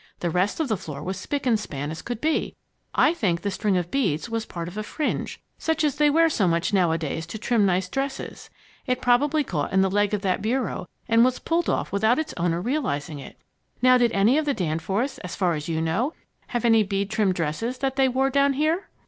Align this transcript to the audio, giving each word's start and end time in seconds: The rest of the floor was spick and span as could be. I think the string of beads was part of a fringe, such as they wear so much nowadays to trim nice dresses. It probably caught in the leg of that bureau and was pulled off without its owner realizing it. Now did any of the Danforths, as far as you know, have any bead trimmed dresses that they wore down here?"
The 0.19 0.31
rest 0.31 0.59
of 0.59 0.67
the 0.67 0.77
floor 0.77 1.03
was 1.03 1.15
spick 1.15 1.45
and 1.45 1.59
span 1.59 1.91
as 1.91 2.01
could 2.01 2.19
be. 2.19 2.55
I 2.95 3.13
think 3.13 3.41
the 3.41 3.51
string 3.51 3.77
of 3.77 3.91
beads 3.91 4.31
was 4.31 4.47
part 4.47 4.67
of 4.67 4.75
a 4.75 4.81
fringe, 4.81 5.39
such 5.59 5.83
as 5.83 5.97
they 5.97 6.09
wear 6.09 6.27
so 6.27 6.47
much 6.47 6.73
nowadays 6.73 7.27
to 7.27 7.37
trim 7.37 7.67
nice 7.67 7.87
dresses. 7.87 8.49
It 8.87 8.99
probably 8.99 9.43
caught 9.43 9.71
in 9.71 9.81
the 9.83 9.91
leg 9.91 10.15
of 10.15 10.23
that 10.23 10.41
bureau 10.41 10.87
and 11.07 11.23
was 11.23 11.37
pulled 11.37 11.69
off 11.69 11.91
without 11.91 12.17
its 12.17 12.33
owner 12.35 12.59
realizing 12.59 13.19
it. 13.19 13.37
Now 13.83 13.99
did 13.99 14.11
any 14.13 14.39
of 14.39 14.45
the 14.45 14.55
Danforths, 14.55 15.19
as 15.19 15.35
far 15.35 15.53
as 15.53 15.69
you 15.69 15.79
know, 15.79 16.13
have 16.47 16.65
any 16.65 16.81
bead 16.81 17.11
trimmed 17.11 17.35
dresses 17.35 17.77
that 17.77 17.95
they 17.95 18.07
wore 18.07 18.31
down 18.31 18.53
here?" 18.53 18.89